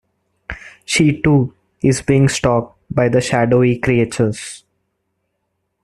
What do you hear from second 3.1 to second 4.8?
shadowy creatures.